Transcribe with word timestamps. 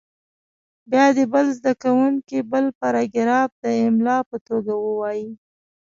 بیا 0.91 1.05
دې 1.15 1.25
بل 1.33 1.45
زده 1.57 1.73
کوونکی 1.83 2.37
بل 2.51 2.65
پاراګراف 2.81 3.49
د 3.63 3.65
املا 3.85 4.17
په 4.29 4.37
توګه 4.47 4.73
ووایي. 4.85 5.29